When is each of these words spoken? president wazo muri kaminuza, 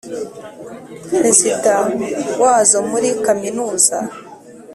president 1.11 1.65
wazo 2.41 2.77
muri 2.89 3.09
kaminuza, 3.25 3.97